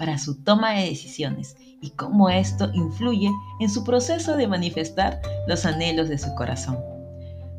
para 0.00 0.16
su 0.16 0.42
toma 0.42 0.72
de 0.72 0.86
decisiones 0.86 1.58
y 1.82 1.90
cómo 1.90 2.30
esto 2.30 2.70
influye 2.72 3.30
en 3.60 3.68
su 3.68 3.84
proceso 3.84 4.34
de 4.34 4.48
manifestar 4.48 5.20
los 5.46 5.66
anhelos 5.66 6.08
de 6.08 6.16
su 6.16 6.34
corazón. 6.36 6.78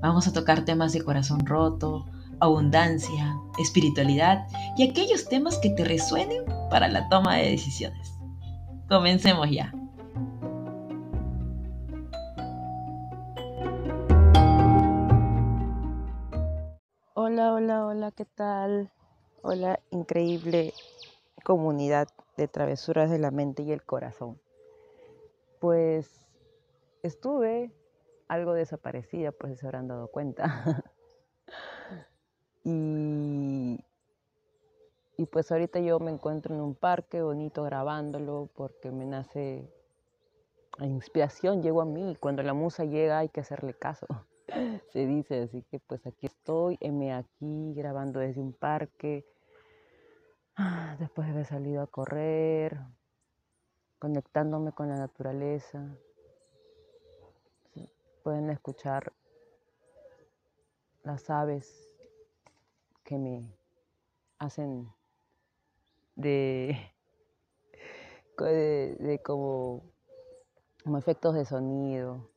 Vamos 0.02 0.28
a 0.28 0.34
tocar 0.34 0.66
temas 0.66 0.92
de 0.92 1.04
corazón 1.04 1.46
roto, 1.46 2.04
abundancia, 2.40 3.38
espiritualidad 3.60 4.48
y 4.76 4.90
aquellos 4.90 5.30
temas 5.30 5.60
que 5.60 5.70
te 5.70 5.86
resuenen 5.86 6.44
para 6.72 6.88
la 6.88 7.08
toma 7.10 7.36
de 7.36 7.52
decisiones. 7.52 8.12
Comencemos 8.90 9.48
ya. 9.52 9.72
Hola, 17.14 17.54
hola, 17.54 17.86
hola, 17.86 18.12
¿qué 18.12 18.26
tal? 18.26 18.90
Hola, 19.44 19.80
increíble 19.92 20.74
comunidad 21.44 22.08
de 22.38 22.48
travesuras 22.48 23.10
de 23.10 23.20
la 23.20 23.32
mente 23.32 23.64
y 23.64 23.72
el 23.72 23.84
corazón. 23.84 24.40
Pues 25.60 26.28
estuve 27.04 27.72
algo 28.28 28.54
desaparecida, 28.54 29.32
pues 29.32 29.60
se 29.60 29.66
habrán 29.66 29.88
dado 29.88 30.08
cuenta. 30.08 30.84
y, 32.64 33.84
y 35.18 35.26
pues 35.26 35.52
ahorita 35.52 35.80
yo 35.80 36.00
me 36.00 36.12
encuentro 36.12 36.56
en 36.56 36.62
un 36.62 36.76
parque 36.76 37.22
bonito 37.22 37.64
grabándolo 37.64 38.50
porque 38.56 38.92
me 38.92 39.06
nace 39.06 39.70
la 40.78 40.88
inspiración, 40.88 41.62
llegó 41.62 41.82
a 41.82 41.86
mí. 41.86 42.16
Cuando 42.20 42.44
la 42.44 42.54
musa 42.54 42.86
llega 42.86 43.20
hay 43.20 43.30
que 43.30 43.42
hacerle 43.42 43.74
caso, 43.74 44.08
se 44.94 45.06
dice. 45.06 45.42
Así 45.42 45.64
que 45.64 45.80
pues 45.80 46.06
aquí 46.08 46.26
estoy, 46.26 46.78
M 46.80 47.14
aquí 47.14 47.74
grabando 47.76 48.20
desde 48.20 48.42
un 48.42 48.54
parque 48.54 49.26
después 51.00 51.28
de 51.28 51.34
haber 51.34 51.46
salido 51.46 51.82
a 51.82 51.88
correr, 51.88 52.80
conectándome 54.00 54.72
con 54.72 54.90
la 54.90 54.98
naturaleza. 54.98 55.96
Pueden 58.24 58.50
escuchar 58.50 59.14
las 61.04 61.30
aves 61.30 61.92
que 63.04 63.18
me 63.18 63.42
hacen 64.38 64.92
de, 66.16 66.78
de, 68.38 69.22
como, 69.24 69.84
como 70.84 70.98
efectos 70.98 71.36
de 71.36 71.46
sonido, 71.46 72.30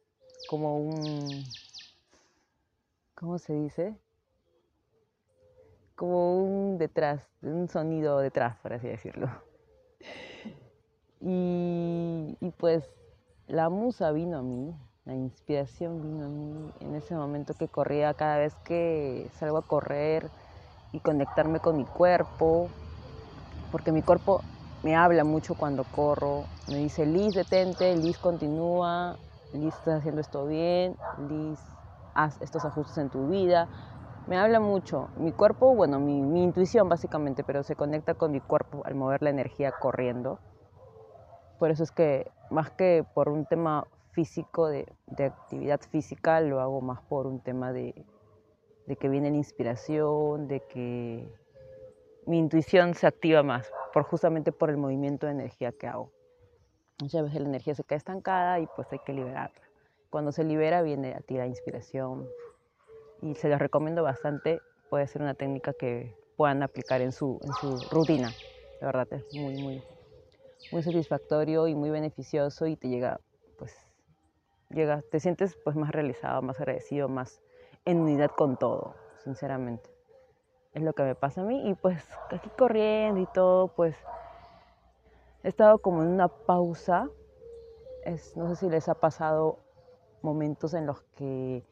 como 0.48 0.78
un, 0.78 1.44
¿cómo 3.14 3.38
se 3.38 3.54
dice? 3.54 3.98
Como 5.96 6.42
un 6.42 6.78
detrás, 6.78 7.22
un 7.42 7.68
sonido 7.68 8.18
detrás, 8.18 8.56
por 8.58 8.72
así 8.72 8.88
decirlo. 8.88 9.28
Y, 11.26 12.36
pues 12.58 12.84
la 13.46 13.70
musa 13.70 14.12
vino 14.12 14.38
a 14.38 14.42
mí, 14.42 14.74
la 15.06 15.14
inspiración 15.14 16.02
vino 16.02 16.26
a 16.26 16.28
mí 16.28 16.70
en 16.80 16.94
ese 16.96 17.14
momento 17.14 17.54
que 17.54 17.66
corría 17.66 18.12
cada 18.12 18.36
vez 18.36 18.54
que 18.56 19.30
salgo 19.38 19.56
a 19.56 19.62
correr 19.62 20.28
y 20.92 21.00
conectarme 21.00 21.60
con 21.60 21.78
mi 21.78 21.84
cuerpo, 21.86 22.68
porque 23.70 23.90
mi 23.90 24.02
cuerpo 24.02 24.42
me 24.82 24.96
habla 24.96 25.24
mucho 25.24 25.54
cuando 25.54 25.84
corro, 25.84 26.44
me 26.68 26.76
dice, 26.76 27.06
Liz, 27.06 27.32
detente, 27.32 27.96
Liz, 27.96 28.18
continúa, 28.18 29.18
Liz, 29.52 29.74
estás 29.74 30.00
haciendo 30.00 30.20
esto 30.20 30.44
bien, 30.46 30.96
Liz, 31.16 31.58
haz 32.14 32.40
estos 32.42 32.64
ajustes 32.66 32.98
en 32.98 33.08
tu 33.08 33.28
vida, 33.28 33.68
me 34.26 34.38
habla 34.38 34.60
mucho. 34.60 35.10
Mi 35.16 35.32
cuerpo, 35.32 35.74
bueno, 35.74 36.00
mi, 36.00 36.42
intuición 36.42 36.88
básicamente, 36.88 37.44
pero 37.44 37.62
se 37.62 37.76
conecta 37.76 38.14
con 38.14 38.32
mi 38.32 38.40
cuerpo 38.40 38.82
al 38.84 38.94
mover 38.94 39.22
la 39.22 39.30
energía 39.30 39.72
corriendo. 39.72 40.38
Por 41.58 41.70
eso 41.70 41.82
es 41.82 41.90
que 41.90 42.30
más 42.50 42.70
que 42.70 43.04
por 43.14 43.28
un 43.28 43.46
tema 43.46 43.86
físico, 44.12 44.68
de, 44.68 44.86
actividad 45.18 45.80
física, 45.80 46.40
lo 46.40 46.60
hago 46.60 46.80
más 46.80 47.00
por 47.02 47.26
un 47.26 47.40
tema 47.40 47.72
de, 47.72 47.94
de 48.86 48.96
que 48.96 49.08
viene 49.08 49.30
la 49.30 49.36
inspiración, 49.36 50.48
de 50.48 50.60
que 50.60 51.28
mi 52.26 52.38
intuición 52.38 52.94
se 52.94 53.06
activa 53.06 53.42
más, 53.42 53.70
por 53.92 54.04
justamente 54.04 54.52
por 54.52 54.70
el 54.70 54.76
movimiento 54.76 55.26
de 55.26 55.32
energía 55.32 55.72
que 55.72 55.86
hago. 55.86 56.10
Muchas 57.00 57.24
veces 57.24 57.40
la 57.40 57.48
energía 57.48 57.74
se 57.74 57.84
queda 57.84 57.96
estancada 57.96 58.60
y 58.60 58.66
pues 58.74 58.90
hay 58.92 59.00
que 59.00 59.12
liberarla. 59.12 59.60
Cuando 60.10 60.32
se 60.32 60.44
libera 60.44 60.80
viene 60.82 61.12
a 61.12 61.20
ti 61.20 61.36
la 61.36 61.46
inspiración, 61.46 62.28
y 63.20 63.34
se 63.34 63.48
los 63.48 63.58
recomiendo 63.58 64.02
bastante. 64.02 64.62
Puede 64.88 65.06
ser 65.06 65.22
una 65.22 65.34
técnica 65.34 65.72
que 65.72 66.14
puedan 66.36 66.62
aplicar 66.62 67.00
en 67.00 67.12
su, 67.12 67.40
en 67.42 67.54
su 67.54 67.78
rutina. 67.90 68.34
De 68.80 68.86
verdad, 68.86 69.06
es 69.12 69.24
muy, 69.32 69.54
muy, 69.54 69.82
muy 70.70 70.82
satisfactorio 70.82 71.68
y 71.68 71.74
muy 71.74 71.90
beneficioso 71.90 72.66
y 72.66 72.76
te 72.76 72.88
llega, 72.88 73.20
pues, 73.56 73.74
llega, 74.70 75.02
te 75.10 75.20
sientes 75.20 75.56
pues 75.62 75.76
más 75.76 75.90
realizado, 75.90 76.42
más 76.42 76.58
agradecido, 76.58 77.08
más 77.08 77.40
en 77.84 78.00
unidad 78.00 78.30
con 78.30 78.56
todo, 78.56 78.94
sinceramente. 79.22 79.90
Es 80.72 80.82
lo 80.82 80.92
que 80.92 81.04
me 81.04 81.14
pasa 81.14 81.42
a 81.42 81.44
mí 81.44 81.70
y 81.70 81.74
pues 81.74 82.02
aquí 82.30 82.50
corriendo 82.58 83.20
y 83.20 83.26
todo, 83.32 83.68
pues 83.68 83.96
he 85.44 85.48
estado 85.48 85.78
como 85.78 86.02
en 86.02 86.08
una 86.08 86.28
pausa. 86.28 87.08
No 88.34 88.48
sé 88.48 88.56
si 88.56 88.68
les 88.68 88.88
ha 88.88 88.94
pasado 88.94 89.58
momentos 90.20 90.74
en 90.74 90.86
los 90.86 91.02
que 91.16 91.64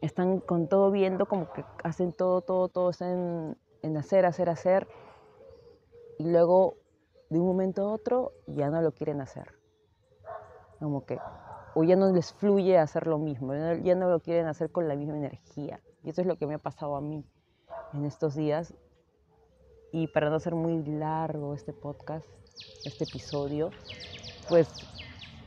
están 0.00 0.40
con 0.40 0.68
todo 0.68 0.90
viendo, 0.90 1.26
como 1.26 1.52
que 1.52 1.64
hacen 1.82 2.12
todo, 2.12 2.40
todo, 2.40 2.68
todo, 2.68 2.90
están 2.90 3.56
en, 3.82 3.96
hacer, 3.96 4.26
hacer, 4.26 4.48
hacer, 4.48 4.86
y 6.18 6.30
luego 6.30 6.76
de 7.30 7.40
un 7.40 7.46
momento 7.46 7.82
a 7.82 7.92
otro 7.92 8.32
ya 8.46 8.70
no 8.70 8.80
lo 8.82 8.92
quieren 8.92 9.20
hacer. 9.20 9.52
Como 10.78 11.04
que, 11.04 11.18
o 11.74 11.84
ya 11.84 11.96
no 11.96 12.12
les 12.12 12.32
fluye 12.34 12.78
hacer 12.78 13.06
lo 13.06 13.18
mismo, 13.18 13.54
ya 13.54 13.94
no 13.94 14.08
lo 14.10 14.20
quieren 14.20 14.46
hacer 14.46 14.70
con 14.70 14.88
la 14.88 14.94
misma 14.94 15.16
energía. 15.16 15.80
Y 16.02 16.10
eso 16.10 16.20
es 16.20 16.26
lo 16.26 16.36
que 16.36 16.46
me 16.46 16.54
ha 16.54 16.58
pasado 16.58 16.96
a 16.96 17.00
mí 17.00 17.24
en 17.92 18.04
estos 18.04 18.34
días. 18.34 18.74
Y 19.92 20.08
para 20.08 20.30
no 20.30 20.36
hacer 20.36 20.54
muy 20.54 20.84
largo 20.84 21.54
este 21.54 21.72
podcast, 21.72 22.26
este 22.84 23.04
episodio, 23.04 23.70
pues 24.48 24.68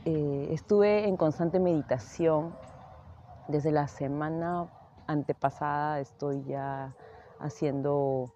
eh, 0.04 0.48
estuve 0.50 1.06
en 1.06 1.16
constante 1.16 1.60
meditación 1.60 2.54
desde 3.50 3.72
la 3.72 3.88
semana 3.88 4.68
antepasada 5.06 6.00
estoy 6.00 6.42
ya 6.44 6.94
haciendo 7.38 8.32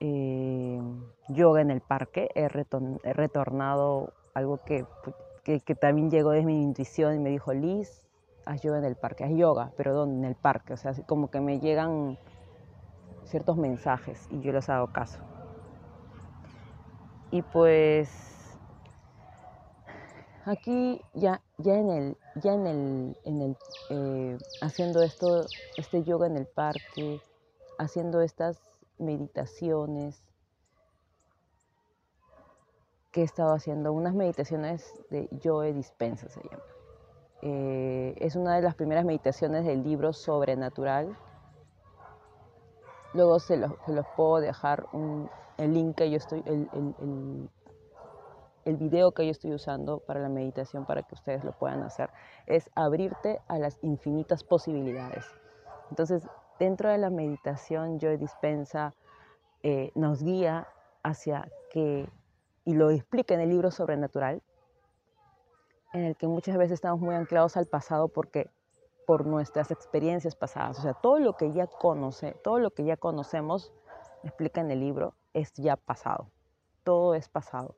eh, 0.00 0.80
yoga 1.28 1.60
en 1.60 1.70
el 1.70 1.80
parque. 1.80 2.28
He, 2.34 2.48
retornado 2.48 4.12
algo 4.34 4.58
que, 4.64 4.84
que, 5.44 5.74
también 5.74 6.10
llegó 6.10 6.30
desde 6.30 6.46
mi 6.46 6.62
intuición 6.62 7.14
y 7.14 7.18
me 7.18 7.30
dijo, 7.30 7.52
Liz, 7.52 8.08
haz 8.46 8.62
yoga 8.62 8.78
en 8.78 8.84
el 8.84 8.96
parque. 8.96 9.24
Haz 9.24 9.32
yoga, 9.32 9.72
pero 9.76 9.94
¿dónde? 9.94 10.18
En 10.18 10.24
el 10.24 10.34
parque. 10.34 10.72
O 10.72 10.76
sea, 10.76 10.92
como 11.06 11.30
que 11.30 11.40
me 11.40 11.60
llegan 11.60 12.18
ciertos 13.24 13.56
mensajes 13.56 14.26
y 14.30 14.40
yo 14.40 14.52
les 14.52 14.68
hago 14.68 14.88
caso. 14.88 15.20
Y 17.30 17.42
pues 17.42 18.08
Aquí 20.46 21.02
ya, 21.12 21.42
ya 21.58 21.74
en 21.74 21.90
el, 21.90 22.16
ya 22.36 22.54
en 22.54 22.66
el, 22.66 23.16
en 23.24 23.42
el 23.42 23.56
eh, 23.90 24.38
haciendo 24.62 25.02
esto, 25.02 25.44
este 25.76 26.02
yoga 26.02 26.26
en 26.26 26.36
el 26.38 26.46
parque, 26.46 27.20
haciendo 27.78 28.22
estas 28.22 28.58
meditaciones 28.98 30.24
que 33.10 33.20
he 33.20 33.24
estado 33.24 33.52
haciendo, 33.52 33.92
unas 33.92 34.14
meditaciones 34.14 34.94
de 35.10 35.28
Joe 35.42 35.74
Dispensa 35.74 36.28
se 36.28 36.40
llama. 36.42 36.62
Eh, 37.42 38.14
es 38.18 38.34
una 38.34 38.56
de 38.56 38.62
las 38.62 38.74
primeras 38.74 39.04
meditaciones 39.04 39.66
del 39.66 39.82
libro 39.82 40.12
Sobrenatural. 40.14 41.18
Luego 43.12 43.40
se 43.40 43.58
los, 43.58 43.72
puedo 44.16 44.38
dejar 44.40 44.86
el 45.58 45.74
link 45.74 45.96
que 45.96 46.10
yo 46.10 46.16
estoy, 46.16 46.42
el, 46.46 46.68
el 46.72 47.50
video 48.64 49.12
que 49.12 49.24
yo 49.24 49.30
estoy 49.30 49.54
usando 49.54 50.00
para 50.00 50.20
la 50.20 50.28
meditación 50.28 50.84
para 50.86 51.02
que 51.02 51.14
ustedes 51.14 51.44
lo 51.44 51.52
puedan 51.52 51.82
hacer 51.82 52.10
es 52.46 52.70
abrirte 52.74 53.40
a 53.48 53.58
las 53.58 53.78
infinitas 53.82 54.44
posibilidades. 54.44 55.24
Entonces, 55.90 56.28
dentro 56.58 56.90
de 56.90 56.98
la 56.98 57.10
meditación, 57.10 57.98
Joy 57.98 58.16
Dispensa 58.16 58.94
eh, 59.62 59.90
nos 59.94 60.22
guía 60.22 60.68
hacia 61.02 61.50
que, 61.70 62.08
y 62.64 62.74
lo 62.74 62.90
explica 62.90 63.34
en 63.34 63.40
el 63.40 63.48
libro 63.48 63.70
Sobrenatural, 63.70 64.42
en 65.92 66.04
el 66.04 66.16
que 66.16 66.28
muchas 66.28 66.56
veces 66.56 66.74
estamos 66.74 67.00
muy 67.00 67.14
anclados 67.14 67.56
al 67.56 67.66
pasado 67.66 68.08
porque 68.08 68.50
por 69.06 69.26
nuestras 69.26 69.70
experiencias 69.70 70.36
pasadas, 70.36 70.78
o 70.78 70.82
sea, 70.82 70.94
todo 70.94 71.18
lo 71.18 71.36
que 71.36 71.52
ya 71.52 71.66
conoce, 71.66 72.32
todo 72.44 72.60
lo 72.60 72.70
que 72.70 72.84
ya 72.84 72.96
conocemos, 72.96 73.72
explica 74.22 74.60
en 74.60 74.70
el 74.70 74.80
libro, 74.80 75.14
es 75.34 75.52
ya 75.54 75.76
pasado. 75.76 76.30
Todo 76.84 77.14
es 77.14 77.28
pasado. 77.28 77.74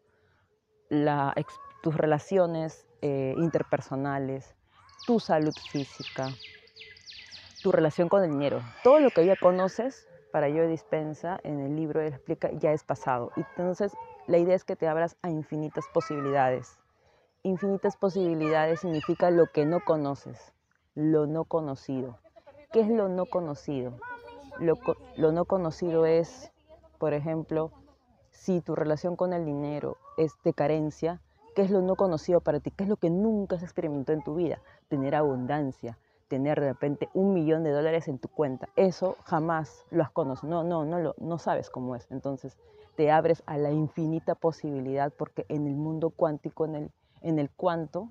Tus 1.83 1.97
relaciones 1.97 2.87
eh, 3.01 3.35
interpersonales, 3.39 4.55
tu 5.07 5.21
salud 5.21 5.55
física, 5.71 6.29
tu 7.63 7.73
relación 7.73 8.09
con 8.09 8.23
el 8.23 8.31
dinero, 8.31 8.61
todo 8.85 9.01
lo 9.01 9.11
que 9.11 9.25
ya 9.25 9.35
conoces 9.37 10.07
para 10.33 10.49
yo 10.49 10.67
dispensa 10.67 11.41
en 11.45 11.61
el 11.61 11.77
libro 11.77 12.03
explica 12.03 12.51
ya 12.53 12.73
es 12.73 12.85
pasado. 12.85 13.33
Entonces 13.37 13.93
la 14.27 14.37
idea 14.37 14.55
es 14.55 14.65
que 14.65 14.77
te 14.77 14.87
abras 14.87 15.17
a 15.23 15.31
infinitas 15.31 15.87
posibilidades. 15.93 16.79
Infinitas 17.43 17.97
posibilidades 17.97 18.81
significa 18.81 19.31
lo 19.31 19.47
que 19.47 19.65
no 19.65 19.81
conoces, 19.81 20.53
lo 20.95 21.27
no 21.27 21.45
conocido. 21.45 22.19
¿Qué 22.71 22.81
es 22.81 22.89
lo 22.89 23.09
no 23.09 23.27
conocido? 23.27 23.99
Lo 25.17 25.33
no 25.33 25.45
conocido 25.47 26.07
es, 26.07 26.53
por 26.99 27.15
ejemplo, 27.15 27.73
si 28.33 28.61
tu 28.61 28.75
relación 28.75 29.15
con 29.15 29.33
el 29.33 29.45
dinero 29.45 29.97
es 30.17 30.33
de 30.43 30.53
carencia, 30.53 31.21
¿qué 31.55 31.63
es 31.63 31.71
lo 31.71 31.81
no 31.81 31.95
conocido 31.95 32.41
para 32.41 32.61
ti? 32.61 32.71
¿Qué 32.71 32.85
es 32.85 32.91
lo 32.91 32.97
que 32.97 33.11
nunca 33.11 33.57
has 33.57 33.63
experimentado 33.63 34.19
en 34.19 34.25
tu 34.25 34.35
vida? 34.35 34.61
Tener 34.89 35.15
abundancia, 35.15 35.99
tener 36.29 36.61
de 36.61 36.69
repente 36.69 37.09
un 37.15 37.35
millón 37.35 37.63
de 37.63 37.71
dólares 37.71 38.09
en 38.09 38.19
tu 38.19 38.29
cuenta. 38.29 38.69
Eso 38.75 39.17
jamás 39.25 39.85
lo 39.91 40.03
has 40.03 40.11
conocido, 40.11 40.51
no, 40.51 40.65
no, 40.65 40.85
no, 40.85 40.99
lo, 40.99 41.15
no 41.19 41.39
sabes 41.39 41.71
cómo 41.71 41.95
es. 41.95 42.11
Entonces 42.11 42.59
te 42.97 43.11
abres 43.11 43.43
a 43.47 43.59
la 43.59 43.71
infinita 43.71 44.35
posibilidad 44.35 45.13
porque 45.13 45.47
en 45.49 45.67
el 45.67 45.77
mundo 45.77 46.11
cuántico, 46.11 46.65
en 46.65 46.75
el, 46.75 46.91
en 47.21 47.39
el 47.39 47.51
cuanto, 47.51 48.09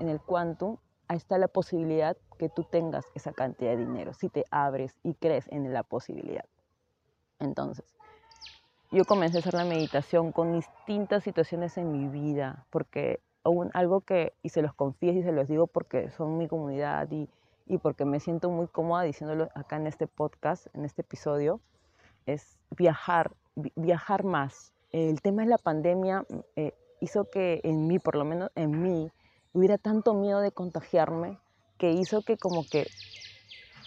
en 0.00 0.08
el 0.08 0.20
quantum, 0.20 0.78
ahí 1.08 1.16
está 1.16 1.36
la 1.38 1.48
posibilidad 1.48 2.16
que 2.38 2.48
tú 2.48 2.64
tengas 2.64 3.04
esa 3.14 3.32
cantidad 3.32 3.72
de 3.72 3.78
dinero, 3.78 4.14
si 4.14 4.28
te 4.28 4.44
abres 4.50 4.98
y 5.02 5.14
crees 5.14 5.46
en 5.48 5.72
la 5.72 5.82
posibilidad. 5.82 6.44
Entonces, 7.38 7.94
yo 8.94 9.04
comencé 9.04 9.38
a 9.38 9.40
hacer 9.40 9.54
la 9.54 9.64
meditación 9.64 10.30
con 10.30 10.52
distintas 10.52 11.24
situaciones 11.24 11.76
en 11.78 11.90
mi 11.90 12.06
vida, 12.06 12.64
porque 12.70 13.20
algo 13.72 14.02
que, 14.02 14.34
y 14.42 14.50
se 14.50 14.62
los 14.62 14.72
confieso 14.72 15.18
y 15.18 15.22
se 15.24 15.32
los 15.32 15.48
digo 15.48 15.66
porque 15.66 16.10
son 16.12 16.38
mi 16.38 16.46
comunidad 16.46 17.10
y, 17.10 17.28
y 17.66 17.78
porque 17.78 18.04
me 18.04 18.20
siento 18.20 18.50
muy 18.50 18.68
cómoda 18.68 19.02
diciéndolo 19.02 19.48
acá 19.56 19.76
en 19.76 19.88
este 19.88 20.06
podcast, 20.06 20.68
en 20.74 20.84
este 20.84 21.02
episodio, 21.02 21.60
es 22.26 22.56
viajar, 22.70 23.32
viajar 23.74 24.22
más. 24.22 24.72
El 24.92 25.20
tema 25.22 25.42
de 25.42 25.48
la 25.48 25.58
pandemia 25.58 26.20
mm, 26.20 26.38
eh, 26.54 26.74
hizo 27.00 27.28
que 27.28 27.60
en 27.64 27.88
mí, 27.88 27.98
por 27.98 28.14
lo 28.14 28.24
menos 28.24 28.50
en 28.54 28.80
mí, 28.80 29.10
hubiera 29.52 29.76
tanto 29.76 30.14
miedo 30.14 30.40
de 30.40 30.52
contagiarme 30.52 31.38
que 31.78 31.90
hizo 31.90 32.22
que 32.22 32.36
como 32.36 32.64
que 32.64 32.86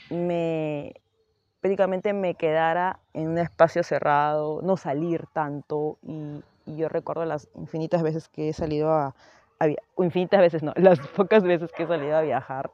me 0.10 0.94
prácticamente 1.62 2.14
me 2.14 2.36
quedara 2.36 3.00
en 3.14 3.30
un 3.30 3.38
espacio 3.38 3.84
cerrado, 3.84 4.62
no 4.62 4.78
salir 4.78 5.26
tanto 5.34 5.98
y, 6.04 6.44
yo 6.66 6.90
recuerdo 6.90 7.24
las 7.24 7.48
infinitas 7.56 8.04
veces 8.04 8.28
que 8.28 8.50
he 8.50 8.54
salido 8.54 8.92
a, 8.92 9.16
a, 9.60 9.68
infinitas 10.04 10.42
veces 10.42 10.64
no, 10.64 10.74
las 10.76 11.00
pocas 11.00 11.44
veces 11.44 11.72
que 11.72 11.84
he 11.84 11.88
salido 11.88 12.18
a 12.18 12.22
viajar 12.22 12.70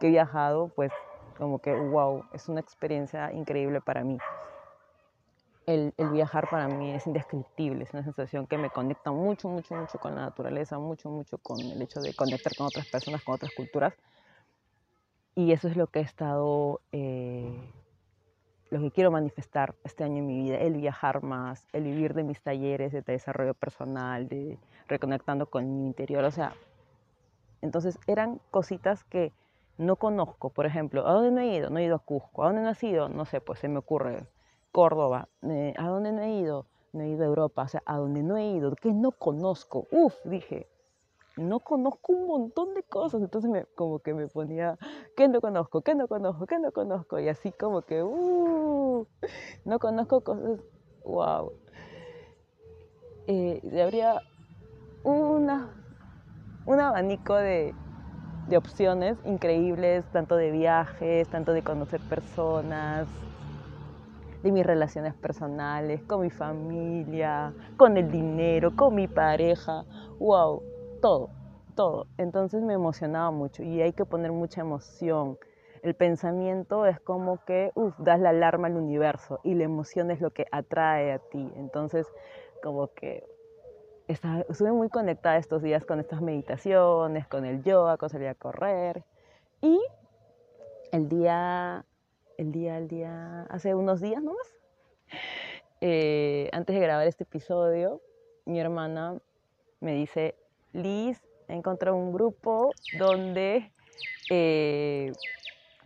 que 0.00 0.06
he 0.06 0.10
viajado, 0.10 0.68
pues 0.68 0.92
como 1.38 1.58
que, 1.58 1.74
wow, 1.74 2.24
es 2.32 2.48
una 2.48 2.60
experiencia 2.60 3.32
increíble 3.32 3.80
para 3.80 4.02
mí. 4.04 4.18
El, 5.66 5.92
viajar 6.12 6.48
para 6.48 6.68
mí 6.68 6.92
es 6.92 7.06
indescriptible, 7.06 7.82
es 7.82 7.92
una 7.92 8.04
sensación 8.04 8.46
que 8.46 8.56
me 8.56 8.70
conecta 8.70 9.10
mucho, 9.10 9.48
mucho, 9.48 9.74
mucho 9.74 9.98
con 9.98 10.14
la 10.14 10.22
naturaleza, 10.22 10.78
mucho, 10.78 11.10
mucho 11.10 11.38
con 11.38 11.60
el 11.60 11.82
hecho 11.82 12.00
de 12.00 12.14
conectar 12.14 12.54
con 12.56 12.68
otras 12.68 12.86
personas, 12.86 13.22
con 13.22 13.34
otras 13.34 13.52
culturas. 13.54 13.92
Y 15.34 15.52
eso 15.52 15.68
es 15.68 15.76
lo 15.76 15.88
que 15.88 15.98
he 15.98 16.02
estado, 16.02 16.80
eh, 16.92 17.52
lo 18.70 18.80
que 18.80 18.90
quiero 18.90 19.10
manifestar 19.10 19.74
este 19.84 20.04
año 20.04 20.18
en 20.18 20.26
mi 20.26 20.36
vida, 20.42 20.58
el 20.58 20.74
viajar 20.74 21.22
más, 21.22 21.66
el 21.72 21.84
vivir 21.84 22.14
de 22.14 22.24
mis 22.24 22.40
talleres 22.42 22.92
de 22.92 23.02
desarrollo 23.02 23.54
personal, 23.54 24.28
de 24.28 24.58
reconectando 24.88 25.46
con 25.46 25.76
mi 25.76 25.86
interior. 25.86 26.24
O 26.24 26.30
sea, 26.30 26.52
entonces 27.62 27.98
eran 28.06 28.40
cositas 28.50 29.04
que 29.04 29.32
no 29.78 29.96
conozco, 29.96 30.50
por 30.50 30.66
ejemplo, 30.66 31.06
¿a 31.06 31.12
dónde 31.12 31.30
no 31.30 31.40
he 31.40 31.54
ido? 31.54 31.70
No 31.70 31.78
he 31.78 31.84
ido 31.84 31.96
a 31.96 31.98
Cusco. 32.00 32.42
¿A 32.42 32.46
dónde 32.46 32.62
no 32.62 32.68
has 32.70 32.82
ido? 32.82 33.08
No 33.08 33.24
sé, 33.24 33.40
pues 33.40 33.58
se 33.58 33.68
me 33.68 33.78
ocurre 33.78 34.26
Córdoba. 34.72 35.28
Eh, 35.42 35.74
¿A 35.76 35.88
dónde 35.88 36.12
no 36.12 36.22
he 36.22 36.40
ido? 36.40 36.66
No 36.92 37.02
he 37.02 37.08
ido 37.08 37.22
a 37.24 37.26
Europa. 37.26 37.62
O 37.62 37.68
sea, 37.68 37.82
¿a 37.84 37.98
dónde 37.98 38.22
no 38.22 38.36
he 38.36 38.46
ido? 38.52 38.74
¿Qué 38.74 38.92
no 38.92 39.12
conozco? 39.12 39.86
Uf, 39.90 40.14
dije, 40.24 40.68
no 41.36 41.60
conozco 41.60 42.12
un 42.12 42.26
montón 42.26 42.74
de 42.74 42.82
cosas. 42.82 43.22
Entonces 43.22 43.50
me, 43.50 43.64
como 43.74 43.98
que 44.00 44.14
me 44.14 44.26
ponía, 44.28 44.78
¿qué 45.16 45.28
no 45.28 45.40
conozco? 45.40 45.82
¿Qué 45.82 45.94
no 45.94 46.08
conozco? 46.08 46.46
¿Qué 46.46 46.58
no 46.58 46.72
conozco? 46.72 47.18
Y 47.18 47.28
así 47.28 47.52
como 47.52 47.82
que, 47.82 48.02
uh, 48.02 49.06
no 49.64 49.78
conozco 49.78 50.22
cosas, 50.22 50.60
wow. 51.04 51.52
Eh, 53.26 53.60
habría 53.82 54.22
una, 55.02 55.74
un 56.64 56.80
abanico 56.80 57.34
de, 57.34 57.74
de 58.48 58.56
opciones 58.56 59.16
increíbles, 59.24 60.04
tanto 60.12 60.36
de 60.36 60.50
viajes, 60.52 61.28
tanto 61.28 61.52
de 61.52 61.62
conocer 61.62 62.00
personas, 62.08 63.08
de 64.42 64.52
mis 64.52 64.64
relaciones 64.64 65.14
personales, 65.14 66.02
con 66.02 66.20
mi 66.20 66.30
familia, 66.30 67.52
con 67.76 67.96
el 67.96 68.10
dinero, 68.10 68.74
con 68.76 68.94
mi 68.94 69.08
pareja, 69.08 69.84
wow, 70.20 70.62
todo, 71.00 71.30
todo. 71.74 72.06
Entonces 72.18 72.62
me 72.62 72.74
emocionaba 72.74 73.30
mucho 73.30 73.62
y 73.62 73.80
hay 73.82 73.92
que 73.92 74.04
poner 74.04 74.32
mucha 74.32 74.60
emoción. 74.60 75.38
El 75.82 75.94
pensamiento 75.94 76.86
es 76.86 76.98
como 77.00 77.44
que, 77.44 77.70
uff, 77.74 77.96
das 77.98 78.18
la 78.18 78.30
alarma 78.30 78.66
al 78.66 78.76
universo 78.76 79.40
y 79.44 79.54
la 79.54 79.64
emoción 79.64 80.10
es 80.10 80.20
lo 80.20 80.30
que 80.30 80.46
atrae 80.50 81.12
a 81.12 81.18
ti. 81.18 81.52
Entonces, 81.56 82.06
como 82.62 82.88
que 82.88 83.24
estuve 84.08 84.72
muy 84.72 84.88
conectada 84.88 85.36
estos 85.36 85.62
días 85.62 85.84
con 85.84 86.00
estas 86.00 86.22
meditaciones, 86.22 87.26
con 87.26 87.44
el 87.44 87.62
yoga, 87.62 87.96
con 87.96 88.08
salir 88.08 88.28
a 88.28 88.34
correr. 88.34 89.04
Y 89.60 89.80
el 90.92 91.08
día, 91.08 91.84
el 92.38 92.52
día, 92.52 92.78
el 92.78 92.88
día, 92.88 93.42
hace 93.50 93.74
unos 93.74 94.00
días 94.00 94.22
nomás, 94.22 94.54
eh, 95.80 96.48
antes 96.52 96.74
de 96.74 96.82
grabar 96.82 97.06
este 97.06 97.24
episodio, 97.24 98.00
mi 98.44 98.60
hermana 98.60 99.18
me 99.80 99.92
dice, 99.92 100.36
Liz, 100.76 101.18
encontré 101.48 101.90
un 101.90 102.12
grupo 102.12 102.70
donde 102.98 103.72
eh, 104.30 105.10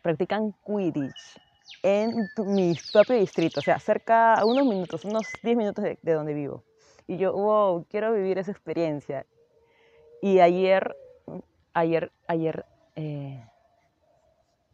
practican 0.03 0.53
Quidditch 0.67 1.41
en 1.83 2.29
mi 2.45 2.75
propio 2.93 3.17
distrito, 3.17 3.61
o 3.61 3.63
sea, 3.63 3.79
cerca, 3.79 4.35
a 4.35 4.45
unos 4.45 4.67
minutos, 4.67 5.05
unos 5.05 5.27
10 5.43 5.57
minutos 5.57 5.85
de 5.85 6.13
donde 6.13 6.35
vivo. 6.35 6.65
Y 7.07 7.17
yo, 7.17 7.33
wow, 7.33 7.87
quiero 7.89 8.13
vivir 8.13 8.39
esa 8.39 8.51
experiencia. 8.51 9.27
Y 10.21 10.41
ayer, 10.41 10.97
ayer, 11.73 12.11
ayer, 12.27 12.67
eh, 12.97 13.45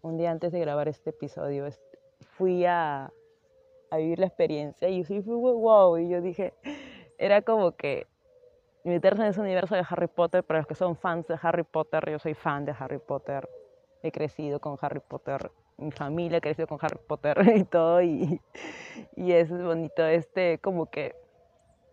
un 0.01 0.17
día 0.17 0.31
antes 0.31 0.51
de 0.51 0.61
grabar 0.61 0.89
este 0.89 1.11
episodio, 1.11 1.69
fui 2.37 2.65
a, 2.65 3.13
a 3.91 3.97
vivir 3.99 4.19
la 4.19 4.27
experiencia 4.27 4.89
y 4.89 5.05
sí 5.05 5.21
fui 5.21 5.35
wow. 5.35 5.99
Y 5.99 6.09
yo 6.09 6.21
dije, 6.21 6.55
era 7.19 7.43
como 7.43 7.73
que 7.73 8.07
meterse 8.87 9.23
en 9.23 9.29
ese 9.29 9.41
universo 9.41 9.75
de 9.75 9.85
Harry 9.89 10.07
Potter, 10.07 10.45
para 10.45 10.61
los 10.61 10.67
que 10.67 10.75
son 10.75 10.97
fans 10.97 11.27
de 11.27 11.39
Harry 11.43 11.65
Potter, 11.65 12.09
yo 12.11 12.19
soy 12.19 12.35
fan 12.35 12.65
de 12.65 12.75
Harry 12.79 12.99
Potter, 12.99 13.49
he 14.03 14.13
crecido 14.13 14.61
con 14.61 14.77
Harry 14.81 15.01
Potter, 15.01 15.51
mi 15.77 15.91
familia 15.91 16.39
ha 16.39 16.41
crecido 16.41 16.69
con 16.69 16.79
Harry 16.81 16.99
Potter 17.07 17.37
y 17.57 17.65
todo, 17.65 18.01
y, 18.03 18.41
y 19.17 19.33
es 19.33 19.51
bonito, 19.51 20.05
este, 20.05 20.59
como 20.59 20.87
que 20.87 21.15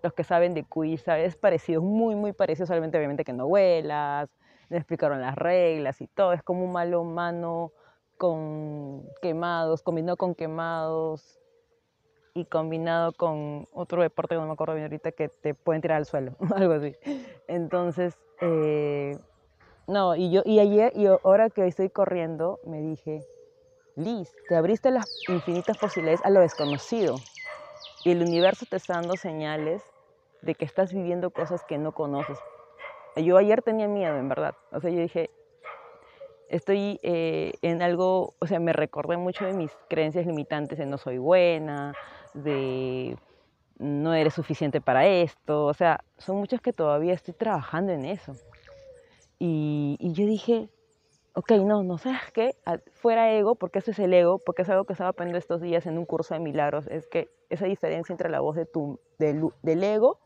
los 0.03 0.13
que 0.13 0.23
saben 0.23 0.53
de 0.53 0.63
quiz, 0.63 1.07
es 1.07 1.35
parecido, 1.35 1.81
muy, 1.81 2.15
muy 2.15 2.33
parecido, 2.33 2.67
solamente 2.67 2.97
obviamente 2.97 3.23
que 3.23 3.33
no 3.33 3.47
vuelas, 3.47 4.29
me 4.69 4.77
explicaron 4.77 5.21
las 5.21 5.35
reglas 5.35 6.01
y 6.01 6.07
todo, 6.07 6.33
es 6.33 6.43
como 6.43 6.63
un 6.63 6.71
malo 6.71 7.01
humano 7.01 7.71
con 8.17 9.09
quemados, 9.21 9.81
combinado 9.81 10.17
con 10.17 10.35
quemados 10.35 11.42
y 12.33 12.45
combinado 12.45 13.11
con 13.13 13.67
otro 13.71 14.01
deporte 14.01 14.35
que 14.35 14.41
no 14.41 14.47
me 14.47 14.53
acuerdo 14.53 14.73
bien 14.73 14.85
ahorita 14.85 15.11
que 15.11 15.29
te 15.29 15.53
pueden 15.53 15.81
tirar 15.81 15.97
al 15.97 16.05
suelo, 16.05 16.35
algo 16.55 16.73
así. 16.73 16.95
Entonces, 17.47 18.15
eh, 18.41 19.17
no, 19.87 20.15
y 20.15 20.31
yo, 20.31 20.41
y 20.45 20.59
ayer, 20.59 20.93
y 20.95 21.05
ahora 21.05 21.49
que 21.49 21.67
estoy 21.67 21.89
corriendo, 21.89 22.59
me 22.65 22.81
dije, 22.81 23.23
Liz, 23.95 24.31
te 24.49 24.55
abriste 24.55 24.89
las 24.89 25.05
infinitas 25.27 25.77
posibilidades 25.77 26.25
a 26.25 26.29
lo 26.29 26.39
desconocido. 26.39 27.19
Y 28.03 28.11
el 28.11 28.21
universo 28.21 28.65
te 28.65 28.77
está 28.77 28.95
dando 28.95 29.15
señales 29.15 29.83
de 30.41 30.55
que 30.55 30.65
estás 30.65 30.93
viviendo 30.93 31.29
cosas 31.29 31.63
que 31.63 31.77
no 31.77 31.93
conoces. 31.93 32.37
Yo 33.15 33.37
ayer 33.37 33.61
tenía 33.61 33.87
miedo, 33.87 34.17
en 34.17 34.27
verdad. 34.27 34.55
O 34.71 34.79
sea, 34.79 34.89
yo 34.89 34.99
dije, 34.99 35.29
estoy 36.49 36.99
eh, 37.03 37.53
en 37.61 37.81
algo, 37.81 38.35
o 38.39 38.47
sea, 38.47 38.59
me 38.59 38.73
recordé 38.73 39.17
mucho 39.17 39.45
de 39.45 39.53
mis 39.53 39.71
creencias 39.89 40.25
limitantes 40.25 40.77
de 40.77 40.85
no 40.85 40.97
soy 40.97 41.17
buena, 41.17 41.93
de 42.33 43.17
no 43.79 44.13
eres 44.13 44.33
suficiente 44.33 44.81
para 44.81 45.07
esto. 45.07 45.65
O 45.65 45.73
sea, 45.73 46.03
son 46.17 46.37
muchas 46.37 46.61
que 46.61 46.73
todavía 46.73 47.13
estoy 47.13 47.33
trabajando 47.33 47.91
en 47.91 48.05
eso. 48.05 48.33
Y, 49.39 49.97
yo 49.99 50.25
dije, 50.25 50.69
ok, 51.33 51.51
no, 51.53 51.83
no 51.83 51.97
sabes 51.97 52.21
qué, 52.33 52.55
fuera 52.93 53.33
ego, 53.33 53.55
porque 53.55 53.79
ese 53.79 53.91
es 53.91 53.99
el 53.99 54.13
ego, 54.13 54.39
porque 54.39 54.61
es 54.61 54.69
algo 54.69 54.85
que 54.85 54.93
estaba 54.93 55.09
aprendiendo 55.09 55.39
estos 55.39 55.59
días 55.59 55.85
en 55.85 55.97
un 55.97 56.05
curso 56.05 56.33
de 56.33 56.39
milagros, 56.39 56.87
es 56.87 57.07
que 57.07 57.29
esa 57.49 57.65
diferencia 57.65 58.13
entre 58.13 58.29
la 58.29 58.39
voz 58.39 58.55
de 58.55 58.65
tu, 58.65 58.99
del, 59.19 59.49
del 59.61 59.83
ego, 59.83 60.17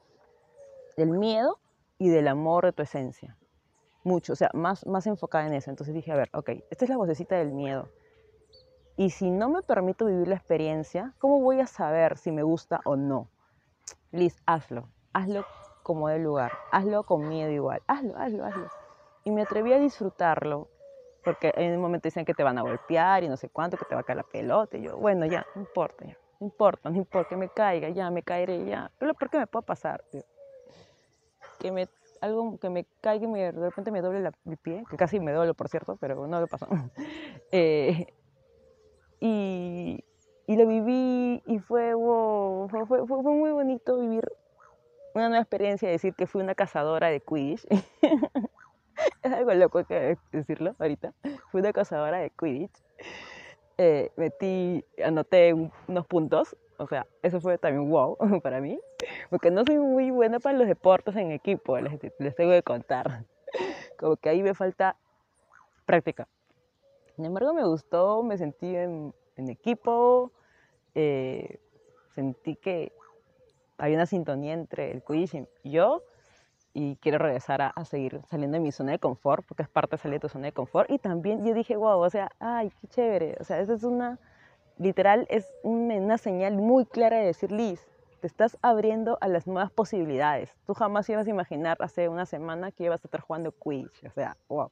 del 0.98 1.10
miedo 1.10 1.58
y 1.98 2.10
del 2.10 2.28
amor 2.28 2.66
de 2.66 2.74
tu 2.74 2.84
esencia. 2.84 3.36
Mucho, 4.08 4.32
o 4.32 4.36
sea, 4.38 4.50
más, 4.54 4.86
más 4.86 5.06
enfocada 5.06 5.48
en 5.48 5.54
eso. 5.54 5.70
Entonces 5.70 5.94
dije, 5.94 6.14
a 6.14 6.16
ver, 6.16 6.30
ok, 6.32 6.52
esta 6.70 6.86
es 6.86 6.90
la 6.90 6.96
vocecita 6.96 7.36
del 7.36 7.52
miedo. 7.52 7.90
Y 8.96 9.10
si 9.10 9.30
no 9.30 9.50
me 9.50 9.62
permito 9.62 10.06
vivir 10.06 10.30
la 10.30 10.36
experiencia, 10.36 11.14
¿cómo 11.20 11.42
voy 11.42 11.60
a 11.60 11.68
saber 11.68 12.18
si 12.18 12.32
me 12.32 12.42
gusta 12.42 12.80
o 12.86 12.96
no? 12.96 13.28
Liz, 14.12 14.42
hazlo. 14.46 14.88
Hazlo 15.12 15.46
como 15.84 16.08
de 16.08 16.20
lugar. 16.20 16.54
Hazlo 16.72 17.04
con 17.04 17.28
miedo 17.28 17.52
igual. 17.52 17.82
Hazlo, 17.86 18.18
hazlo, 18.18 18.46
hazlo. 18.46 18.70
Y 19.26 19.32
me 19.32 19.42
atreví 19.42 19.74
a 19.74 19.78
disfrutarlo 19.78 20.70
porque 21.26 21.52
en 21.58 21.76
un 21.76 21.82
momento 21.82 22.08
dicen 22.08 22.24
que 22.24 22.34
te 22.34 22.42
van 22.42 22.58
a 22.58 22.62
golpear 22.62 23.26
y 23.26 23.28
no 23.28 23.36
sé 23.36 23.50
cuánto, 23.50 23.76
que 23.76 23.84
te 23.84 23.94
va 23.94 24.00
a 24.00 24.04
caer 24.06 24.16
la 24.16 24.24
pelota. 24.24 24.78
Y 24.78 24.84
yo, 24.84 24.96
bueno, 24.96 25.26
ya, 25.26 25.46
no 25.54 25.62
importa, 25.62 26.06
ya, 26.06 26.18
no 26.40 26.48
importa, 26.48 26.90
no 26.90 26.96
importa 26.96 27.28
que 27.28 27.36
me 27.36 27.50
caiga, 27.50 27.90
ya, 27.90 28.10
me 28.10 28.24
caeré, 28.24 28.64
ya. 28.64 28.90
Pero 28.98 29.14
¿por 29.16 29.30
qué 29.30 29.38
me 29.38 29.48
puede 29.48 29.66
pasar? 29.66 30.06
Que 31.60 31.70
me, 31.70 31.90
algo 32.22 32.58
que 32.60 32.70
me 32.70 32.86
caiga 33.02 33.28
y 33.28 33.32
de 33.32 33.52
repente 33.52 33.92
me 33.92 34.02
doble 34.02 34.22
la, 34.22 34.32
el 34.46 34.58
pie, 34.58 34.84
que 34.90 34.98
casi 34.98 35.20
me 35.20 35.32
doble, 35.32 35.54
por 35.54 35.70
cierto, 35.70 35.98
pero 36.00 36.28
no 36.28 36.42
le 36.42 36.48
pasó. 36.48 36.68
eh, 37.52 38.08
y, 39.20 40.04
y, 40.46 40.56
lo 40.56 40.68
viví 40.68 41.42
y 41.46 41.60
fue, 41.60 41.94
wow, 41.94 42.70
fue, 42.70 42.86
fue, 42.86 43.06
fue 43.06 43.22
muy 43.24 43.52
bonito 43.52 44.00
vivir 44.00 44.30
una 45.14 45.30
nueva 45.30 45.42
experiencia, 45.42 45.90
decir 45.90 46.14
que 46.14 46.28
fui 46.28 46.42
una 46.42 46.56
cazadora 46.56 47.10
de 47.10 47.22
Quidditch. 47.22 47.66
es 49.24 49.32
algo 49.32 49.54
loco 49.54 49.84
que 49.86 50.18
decirlo 50.32 50.76
ahorita. 50.80 51.14
Fui 51.52 51.62
una 51.62 51.74
cazadora 51.74 52.20
de 52.20 52.30
Quidditch. 52.30 52.84
Eh, 53.80 54.12
metí, 54.16 54.84
anoté 55.04 55.54
unos 55.54 56.08
puntos. 56.08 56.56
O 56.78 56.88
sea, 56.88 57.08
eso 57.24 57.42
fue 57.42 57.58
también 57.58 57.90
wow 57.90 58.18
para 58.44 58.62
mí. 58.62 58.80
Porque 59.30 59.52
no 59.52 59.64
soy 59.66 59.78
muy 59.78 60.12
buena 60.12 60.40
para 60.40 60.58
los 60.58 60.68
deportes 60.68 61.16
en 61.16 61.32
equipo, 61.32 61.78
les, 61.80 62.00
les 62.20 62.36
tengo 62.36 62.52
que 62.52 62.64
contar. 62.64 63.26
Como 64.00 64.16
que 64.18 64.30
ahí 64.30 64.44
me 64.44 64.54
falta 64.54 64.96
práctica. 65.86 66.28
Sin 67.16 67.26
embargo, 67.26 67.54
me 67.54 67.66
gustó, 67.66 68.22
me 68.22 68.38
sentí 68.38 68.76
en, 68.76 69.14
en 69.38 69.50
equipo, 69.50 70.32
eh, 70.94 71.60
sentí 72.14 72.56
que 72.56 72.92
hay 73.78 73.94
una 73.94 74.06
sintonía 74.06 74.54
entre 74.54 74.92
el 74.92 75.04
Quidditch 75.04 75.48
y 75.64 75.72
yo 75.72 76.04
y 76.74 76.96
quiero 76.98 77.18
regresar 77.18 77.62
a, 77.62 77.86
seguir 77.86 78.22
saliendo 78.30 78.58
de 78.58 78.62
mi 78.62 78.72
zona 78.72 78.92
de 78.92 79.00
confort, 79.00 79.44
porque 79.48 79.64
es 79.64 79.70
parte 79.70 79.96
de 79.96 79.98
salir 80.02 80.16
de 80.18 80.20
tu 80.20 80.30
zona 80.30 80.46
de 80.46 80.52
confort. 80.52 80.92
Y 80.92 81.00
también 81.00 81.44
yo 81.44 81.56
dije, 81.56 81.76
wow, 81.76 82.00
o 82.00 82.10
sea, 82.12 82.30
ay, 82.40 82.72
qué 82.82 82.88
chévere. 82.88 83.36
O 83.40 83.44
sea, 83.44 83.60
esa 83.60 83.74
es 83.74 83.84
una, 83.84 84.20
literal, 84.78 85.26
es 85.30 85.48
una 85.64 86.18
señal 86.18 86.58
muy 86.58 86.86
clara 86.86 87.18
de 87.18 87.26
decir, 87.26 87.52
Liz, 87.52 87.86
te 88.20 88.28
estás 88.28 88.58
abriendo 88.62 89.18
a 89.22 89.28
las 89.28 89.48
nuevas 89.48 89.72
posibilidades. 89.72 90.56
Tú 90.66 90.74
jamás 90.74 91.10
ibas 91.10 91.28
a 91.28 91.30
imaginar 91.30 91.78
hace 91.80 92.10
una 92.10 92.26
semana 92.26 92.72
que 92.72 92.86
ibas 92.86 93.04
a 93.04 93.08
estar 93.08 93.22
jugando 93.22 93.52
Quidditch. 93.52 94.06
O 94.06 94.12
sea, 94.12 94.38
wow. 94.48 94.72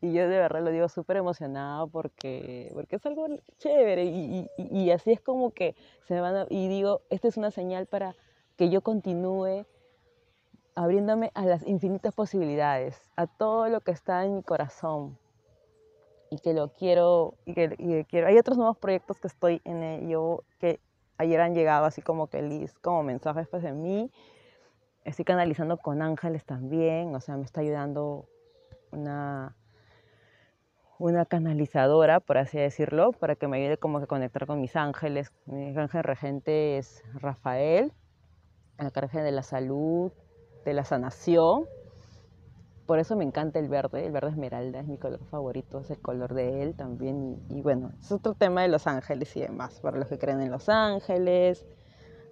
Y 0.00 0.12
yo 0.12 0.22
de 0.28 0.38
verdad 0.38 0.62
lo 0.62 0.70
digo 0.70 0.88
súper 0.88 1.18
emocionado 1.18 1.86
porque, 1.88 2.70
porque 2.72 2.96
es 2.96 3.04
algo 3.04 3.26
chévere 3.58 4.04
y, 4.04 4.48
y, 4.56 4.80
y, 4.80 4.90
así 4.90 5.12
es 5.12 5.20
como 5.20 5.50
que 5.50 5.76
se 6.08 6.18
van 6.18 6.34
a, 6.34 6.46
y 6.48 6.68
digo, 6.68 7.02
esta 7.10 7.28
es 7.28 7.36
una 7.36 7.50
señal 7.50 7.86
para 7.86 8.14
que 8.56 8.70
yo 8.70 8.80
continúe 8.80 9.66
abriéndome 10.74 11.30
a 11.34 11.44
las 11.44 11.66
infinitas 11.66 12.14
posibilidades, 12.14 12.98
a 13.16 13.26
todo 13.26 13.68
lo 13.68 13.80
que 13.82 13.92
está 13.92 14.24
en 14.24 14.36
mi 14.36 14.42
corazón 14.42 15.18
y 16.34 16.38
que 16.38 16.52
lo 16.52 16.72
quiero 16.72 17.34
y 17.44 17.54
que, 17.54 18.06
quiero. 18.08 18.26
Hay 18.26 18.38
otros 18.38 18.56
nuevos 18.56 18.76
proyectos 18.76 19.20
que 19.20 19.28
estoy 19.28 19.60
en 19.64 19.82
ello 19.82 20.44
que 20.58 20.80
ayer 21.16 21.40
han 21.40 21.54
llegado 21.54 21.84
así 21.84 22.02
como 22.02 22.26
que 22.26 22.42
Liz, 22.42 22.74
como 22.80 23.02
mensajes 23.02 23.48
pues 23.48 23.62
de 23.62 23.72
mí. 23.72 24.10
Estoy 25.04 25.24
canalizando 25.24 25.76
con 25.76 26.02
ángeles 26.02 26.44
también, 26.44 27.14
o 27.14 27.20
sea, 27.20 27.36
me 27.36 27.44
está 27.44 27.60
ayudando 27.60 28.26
una 28.90 29.54
una 30.98 31.26
canalizadora, 31.26 32.20
por 32.20 32.38
así 32.38 32.58
decirlo, 32.58 33.12
para 33.12 33.34
que 33.34 33.48
me 33.48 33.58
ayude 33.58 33.78
como 33.78 34.00
que 34.00 34.06
conectar 34.06 34.46
con 34.46 34.60
mis 34.60 34.76
ángeles. 34.76 35.32
Mi 35.46 35.76
ángel 35.76 36.04
regente 36.04 36.78
es 36.78 37.02
Rafael, 37.14 37.92
la 38.78 38.90
carga 38.90 39.22
de 39.22 39.32
la 39.32 39.42
salud, 39.42 40.12
de 40.64 40.72
la 40.72 40.84
sanación. 40.84 41.66
Por 42.86 42.98
eso 42.98 43.16
me 43.16 43.24
encanta 43.24 43.58
el 43.58 43.68
verde, 43.68 44.04
el 44.04 44.12
verde 44.12 44.30
esmeralda 44.30 44.80
es 44.80 44.86
mi 44.86 44.98
color 44.98 45.24
favorito, 45.30 45.80
es 45.80 45.90
el 45.90 45.98
color 46.00 46.34
de 46.34 46.62
él 46.62 46.74
también. 46.74 47.42
Y, 47.48 47.62
bueno, 47.62 47.92
es 47.98 48.12
otro 48.12 48.34
tema 48.34 48.62
de 48.62 48.68
los 48.68 48.86
ángeles 48.86 49.34
y 49.36 49.40
demás, 49.40 49.80
para 49.80 49.98
los 49.98 50.08
que 50.08 50.18
creen 50.18 50.42
en 50.42 50.50
los 50.50 50.68
ángeles. 50.68 51.64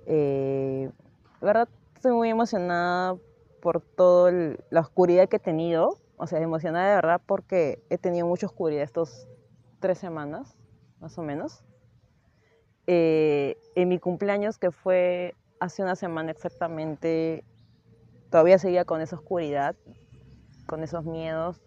Eh, 0.06 0.90
la 1.40 1.46
verdad, 1.46 1.68
estoy 1.94 2.12
muy 2.12 2.28
emocionada 2.28 3.16
por 3.62 3.80
toda 3.80 4.30
la 4.68 4.80
oscuridad 4.80 5.28
que 5.28 5.36
he 5.36 5.40
tenido. 5.40 5.98
O 6.18 6.26
sea, 6.26 6.38
emocionada 6.40 6.90
de 6.90 6.94
verdad 6.96 7.22
porque 7.24 7.82
he 7.88 7.96
tenido 7.96 8.26
mucha 8.26 8.46
oscuridad 8.46 8.82
estos 8.82 9.26
tres 9.80 9.98
semanas, 9.98 10.56
más 11.00 11.16
o 11.16 11.22
menos. 11.22 11.64
Eh, 12.86 13.56
en 13.74 13.88
mi 13.88 13.98
cumpleaños, 13.98 14.58
que 14.58 14.70
fue 14.70 15.34
hace 15.60 15.82
una 15.82 15.96
semana 15.96 16.30
exactamente, 16.30 17.44
todavía 18.30 18.58
seguía 18.58 18.84
con 18.84 19.00
esa 19.00 19.16
oscuridad, 19.16 19.76
con 20.72 20.82
esos 20.82 21.04
miedos, 21.04 21.60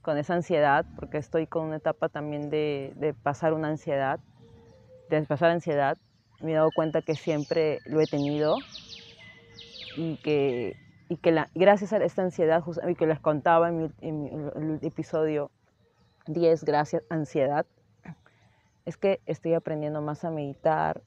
con 0.00 0.16
esa 0.16 0.32
ansiedad, 0.32 0.86
porque 0.96 1.18
estoy 1.18 1.46
con 1.46 1.66
una 1.66 1.76
etapa 1.76 2.08
también 2.08 2.48
de, 2.48 3.14
pasar 3.22 3.52
una 3.52 3.68
ansiedad, 3.68 4.18
de 5.10 5.22
pasar 5.24 5.50
ansiedad. 5.50 5.98
Me 6.40 6.52
he 6.52 6.54
dado 6.54 6.70
cuenta 6.74 7.02
que 7.02 7.16
siempre 7.16 7.80
lo 7.84 8.00
he 8.00 8.06
tenido 8.06 8.56
y 9.98 10.16
que, 10.22 10.74
y 11.10 11.18
que 11.18 11.44
gracias 11.54 11.92
a 11.92 11.98
esta 11.98 12.22
ansiedad, 12.22 12.64
y 12.88 12.94
que 12.94 13.06
les 13.06 13.20
contaba 13.20 13.68
en, 13.68 13.92
el 14.00 14.78
episodio 14.80 15.50
10, 16.26 16.64
gracias 16.64 17.02
ansiedad, 17.10 17.66
es 18.86 18.96
que 18.96 19.20
estoy 19.26 19.52
aprendiendo 19.52 20.00
más 20.00 20.24
a 20.24 20.30
meditar, 20.30 21.02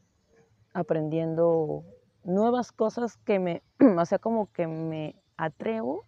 aprendiendo 0.71 1.83
nuevas 2.23 2.71
cosas 2.71 3.17
que 3.17 3.39
me, 3.39 3.63
o 3.97 4.05
sea, 4.05 4.19
como 4.19 4.51
que 4.51 4.67
me 4.67 5.15
atrevo 5.35 6.05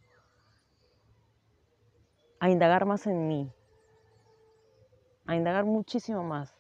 a 2.40 2.50
indagar 2.50 2.86
más 2.86 3.06
en 3.08 3.28
mí, 3.28 3.52
a 5.26 5.36
indagar 5.36 5.66
muchísimo 5.66 6.24
más 6.24 6.56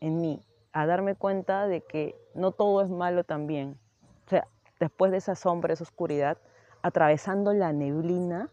en 0.00 0.20
mí, 0.20 0.40
a 0.72 0.86
darme 0.86 1.14
cuenta 1.14 1.66
de 1.66 1.82
que 1.82 2.14
no 2.34 2.52
todo 2.52 2.82
es 2.82 2.90
malo 2.90 3.24
también. 3.24 3.78
O 4.26 4.30
sea, 4.30 4.46
después 4.78 5.10
de 5.10 5.18
esa 5.18 5.34
sombra, 5.34 5.72
esa 5.72 5.84
oscuridad, 5.84 6.38
atravesando 6.82 7.52
la 7.52 7.72
neblina, 7.72 8.50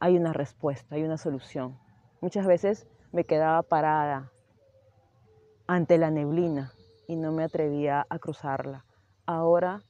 hay 0.00 0.16
una 0.16 0.32
respuesta, 0.32 0.96
hay 0.96 1.04
una 1.04 1.18
solución. 1.18 1.78
Muchas 2.20 2.46
veces 2.46 2.86
me 3.12 3.24
quedaba 3.24 3.62
parada 3.62 4.32
ante 5.66 5.98
la 5.98 6.10
neblina 6.10 6.72
y 7.06 7.16
no 7.16 7.32
me 7.32 7.44
atrevía 7.44 8.06
a 8.08 8.18
cruzarla. 8.18 8.84
Ahora 9.26 9.82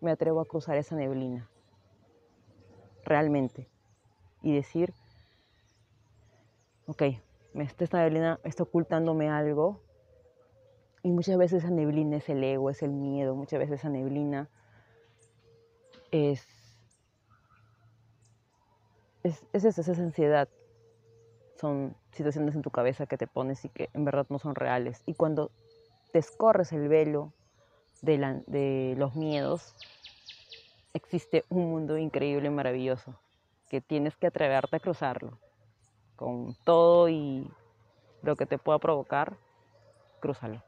me 0.00 0.10
atrevo 0.10 0.40
a 0.40 0.44
cruzar 0.44 0.76
esa 0.76 0.96
neblina, 0.96 1.48
realmente, 3.04 3.68
y 4.42 4.54
decir, 4.54 4.92
ok, 6.86 7.02
esta 7.54 7.98
neblina 7.98 8.40
está 8.44 8.62
ocultándome 8.62 9.28
algo, 9.28 9.80
y 11.02 11.10
muchas 11.10 11.38
veces 11.38 11.64
esa 11.64 11.72
neblina 11.72 12.16
es 12.16 12.28
el 12.28 12.42
ego, 12.42 12.70
es 12.70 12.82
el 12.82 12.90
miedo, 12.90 13.34
muchas 13.34 13.58
veces 13.58 13.80
esa 13.80 13.88
neblina 13.88 14.48
es, 16.10 16.46
es, 19.22 19.42
es 19.52 19.64
esa, 19.64 19.92
ansiedad, 19.92 20.48
son 21.56 21.94
situaciones 22.12 22.54
en 22.54 22.62
tu 22.62 22.70
cabeza 22.70 23.06
que 23.06 23.16
te 23.16 23.26
pones 23.26 23.64
y 23.64 23.68
que 23.68 23.90
en 23.92 24.04
verdad 24.04 24.26
no 24.28 24.38
son 24.38 24.54
reales. 24.54 25.02
Y 25.06 25.14
cuando 25.14 25.50
descorres 26.12 26.72
el 26.72 26.88
velo 26.88 27.32
de 28.02 28.94
los 28.96 29.14
miedos, 29.14 29.74
existe 30.94 31.44
un 31.48 31.70
mundo 31.70 31.96
increíble 31.98 32.48
y 32.48 32.50
maravilloso 32.50 33.18
que 33.68 33.80
tienes 33.80 34.16
que 34.16 34.26
atreverte 34.26 34.76
a 34.76 34.80
cruzarlo. 34.80 35.38
Con 36.16 36.56
todo 36.64 37.08
y 37.08 37.50
lo 38.22 38.36
que 38.36 38.46
te 38.46 38.58
pueda 38.58 38.78
provocar, 38.78 39.36
crúzalo. 40.20 40.62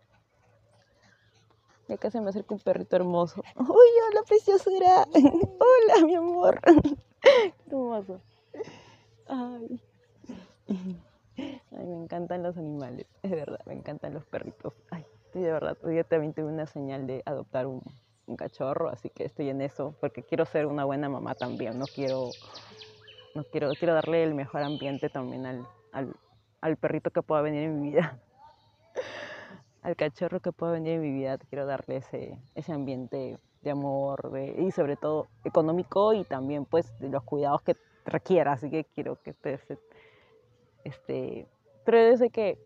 Y 1.89 1.93
acá 1.93 2.11
se 2.11 2.21
me 2.21 2.31
acerca 2.31 2.55
un 2.55 2.61
perrito 2.61 2.95
hermoso. 2.97 3.43
¡Uy, 3.57 3.67
hola, 3.67 4.23
preciosura! 4.27 5.07
¡Hola, 5.15 6.07
mi 6.07 6.15
amor! 6.15 6.61
¡Qué 7.21 7.55
hermoso! 7.67 8.21
Ay. 9.27 9.81
Ay, 10.69 11.87
me 11.87 11.97
encantan 12.03 12.43
los 12.43 12.57
animales, 12.57 13.07
es 13.23 13.31
verdad, 13.31 13.61
me 13.67 13.75
encantan 13.75 14.15
los 14.15 14.25
perritos. 14.25 14.75
Ay. 14.91 15.05
Estoy 15.31 15.43
de 15.43 15.53
verdad, 15.53 15.79
hoy 15.85 16.03
también 16.03 16.35
tuve 16.35 16.47
una 16.47 16.67
señal 16.67 17.07
de 17.07 17.23
adoptar 17.25 17.69
un, 17.69 17.81
cachorro, 18.37 18.89
así 18.89 19.11
que 19.11 19.25
estoy 19.25 19.49
en 19.49 19.61
eso, 19.61 19.95
porque 20.01 20.25
quiero 20.25 20.45
ser 20.45 20.67
una 20.67 20.85
buena 20.85 21.09
mamá 21.09 21.37
también, 21.37 21.79
no 21.79 21.85
quiero 21.87 22.31
no 23.35 23.45
quiero, 23.45 23.71
quiero 23.79 23.95
darle 23.95 24.23
el 24.25 24.35
mejor 24.35 24.63
ambiente 24.63 25.09
también 25.09 25.47
al, 25.47 25.67
al, 25.93 26.15
al 26.61 26.77
perrito 26.77 27.11
que 27.11 27.23
pueda 27.23 27.43
venir 27.43 27.65
en 27.65 27.81
mi 27.81 27.91
vida. 27.91 28.19
al 29.83 29.97
cachorro 29.97 30.41
que 30.41 30.53
pueda 30.53 30.73
venir 30.73 30.95
en 30.95 31.03
mi 31.03 31.13
vida, 31.13 31.39
quiero 31.49 31.67
darle 31.67 31.97
ese, 31.97 32.39
ese 32.55 32.73
ambiente 32.73 33.39
de 33.63 33.71
amor 33.71 34.33
y 34.59 34.71
sobre 34.71 34.97
todo 34.97 35.29
económico 35.45 36.15
y 36.15 36.25
también 36.25 36.65
pues 36.65 36.99
de 36.99 37.09
los 37.09 37.23
cuidados 37.23 37.63
que 37.63 37.77
requiera. 38.05 38.53
Así 38.53 38.71
que 38.71 38.85
quiero 38.85 39.17
que 39.23 39.31
estés, 39.31 39.61
este, 40.85 41.47
pero 41.85 42.11
yo 42.11 42.17
sé 42.17 42.31
que 42.31 42.59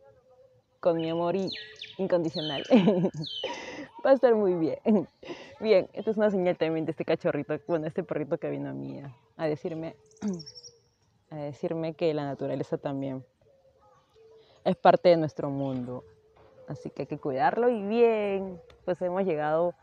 con 0.81 0.97
mi 0.97 1.11
amor 1.11 1.35
incondicional 1.99 2.65
va 4.05 4.11
a 4.11 4.15
estar 4.15 4.35
muy 4.35 4.55
bien. 4.55 4.79
Bien, 5.61 5.89
esta 5.95 6.11
es 6.11 6.17
una 6.17 6.31
señal 6.31 6.59
también 6.59 6.85
de 6.85 6.91
este 6.91 7.05
cachorrito, 7.05 7.59
bueno, 7.69 7.87
este 7.87 8.03
perrito 8.03 8.37
que 8.37 8.51
vino 8.51 8.69
a 8.69 8.73
mí 8.75 9.01
a 9.37 9.47
decirme, 9.47 9.95
a 11.31 11.37
decirme 11.37 11.95
que 11.95 12.15
la 12.15 12.25
naturaleza 12.25 12.79
también 12.79 13.25
es 14.65 14.77
parte 14.77 15.11
de 15.11 15.17
nuestro 15.17 15.51
mundo. 15.51 16.05
Así 16.69 16.91
que 16.91 17.03
hay 17.03 17.07
que 17.07 17.19
cuidarlo 17.19 17.69
y 17.69 17.83
bien, 17.83 18.61
pues 18.85 19.01
hemos 19.03 19.25
llegado 19.25 19.75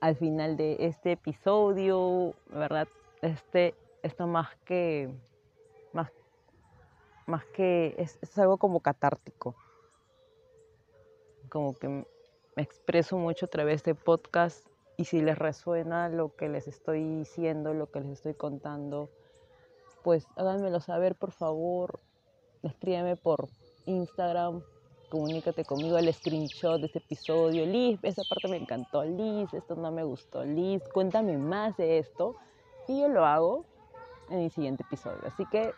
al 0.00 0.16
final 0.16 0.56
de 0.56 0.76
este 0.80 1.12
episodio, 1.12 2.34
¿verdad? 2.50 2.88
Este, 3.22 3.74
esto 4.02 4.26
más 4.26 4.54
que, 4.64 5.14
más, 5.92 6.10
más 7.26 7.44
que, 7.46 7.94
es, 7.98 8.18
es 8.20 8.38
algo 8.38 8.58
como 8.58 8.80
catártico. 8.80 9.54
Como 11.48 11.74
que 11.74 11.88
me 11.88 12.62
expreso 12.62 13.16
mucho 13.16 13.46
a 13.46 13.48
través 13.48 13.82
de 13.82 13.94
podcast 13.94 14.66
y 14.96 15.06
si 15.06 15.22
les 15.22 15.38
resuena 15.38 16.10
lo 16.10 16.36
que 16.36 16.48
les 16.50 16.68
estoy 16.68 17.02
diciendo, 17.02 17.72
lo 17.72 17.90
que 17.90 18.00
les 18.00 18.10
estoy 18.10 18.34
contando, 18.34 19.08
pues 20.02 20.26
háganmelo 20.36 20.80
saber, 20.80 21.14
por 21.14 21.32
favor. 21.32 22.00
Escríbeme 22.62 23.16
por 23.16 23.48
Instagram, 23.86 24.62
comunícate 25.08 25.64
conmigo 25.64 25.98
el 25.98 26.12
screenshot 26.12 26.80
de 26.80 26.86
este 26.86 26.98
episodio. 26.98 27.66
Liz, 27.66 27.98
esa 28.02 28.22
parte 28.28 28.48
me 28.48 28.56
encantó. 28.56 29.04
Liz, 29.04 29.52
esto 29.52 29.76
no 29.76 29.90
me 29.90 30.04
gustó. 30.04 30.44
Liz, 30.44 30.82
cuéntame 30.92 31.36
más 31.38 31.76
de 31.76 31.98
esto. 31.98 32.36
Y 32.86 33.00
yo 33.00 33.08
lo 33.08 33.24
hago 33.24 33.64
en 34.30 34.40
el 34.40 34.50
siguiente 34.50 34.82
episodio. 34.82 35.20
Así 35.26 35.44
que 35.46 35.72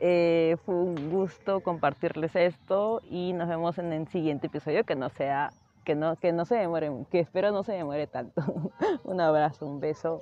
eh, 0.00 0.56
fue 0.64 0.74
un 0.74 1.10
gusto 1.10 1.60
compartirles 1.60 2.34
esto 2.34 3.02
y 3.08 3.32
nos 3.32 3.48
vemos 3.48 3.78
en 3.78 3.92
el 3.92 4.08
siguiente 4.08 4.46
episodio 4.46 4.84
que 4.84 4.96
no 4.96 5.10
sea, 5.10 5.52
que 5.84 5.94
no, 5.94 6.16
que 6.16 6.32
no 6.32 6.44
se 6.44 6.56
demore, 6.56 6.90
que 7.10 7.20
espero 7.20 7.52
no 7.52 7.62
se 7.62 7.72
demore 7.72 8.06
tanto. 8.06 8.42
un 9.04 9.20
abrazo, 9.20 9.66
un 9.66 9.78
beso 9.80 10.20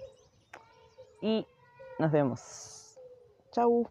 y 1.23 1.47
nos 1.99 2.11
vemos. 2.11 2.99
Chau. 3.53 3.91